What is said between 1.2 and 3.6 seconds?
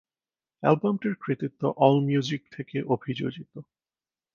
কৃতিত্ব AllMusic থেকে অভিযোজিত।